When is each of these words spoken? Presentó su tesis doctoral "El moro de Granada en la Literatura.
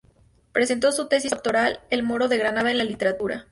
Presentó 0.51 0.91
su 0.91 1.07
tesis 1.07 1.29
doctoral 1.29 1.81
"El 1.91 2.01
moro 2.01 2.27
de 2.27 2.39
Granada 2.39 2.71
en 2.71 2.79
la 2.79 2.85
Literatura. 2.85 3.45